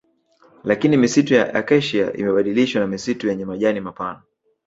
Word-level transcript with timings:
Lakini 0.63 0.97
misitu 0.97 1.33
ya 1.33 1.53
Acacia 1.53 2.13
imebadilishwa 2.13 2.81
na 2.81 2.87
misitu 2.87 3.27
yenye 3.27 3.45
majani 3.45 3.79
mapana 3.81 4.21